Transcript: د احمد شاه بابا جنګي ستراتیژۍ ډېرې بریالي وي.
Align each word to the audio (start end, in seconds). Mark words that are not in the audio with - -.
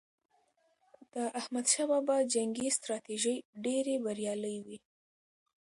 د 1.13 1.15
احمد 1.39 1.65
شاه 1.73 1.87
بابا 1.91 2.17
جنګي 2.33 2.67
ستراتیژۍ 2.77 3.37
ډېرې 3.65 3.95
بریالي 4.05 4.57
وي. 4.65 4.77